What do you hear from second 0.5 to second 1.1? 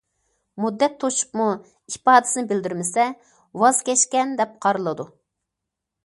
مۇددەت